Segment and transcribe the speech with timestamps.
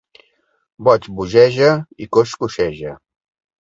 [0.87, 1.71] Boig bogeja
[2.07, 3.01] i coix coixeja.